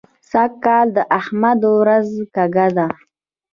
سږ 0.31 0.51
کال 0.65 0.87
د 0.97 0.99
احمد 1.19 1.59
ورځ 1.79 2.09
کږه 2.35 2.67
ده. 2.77 2.87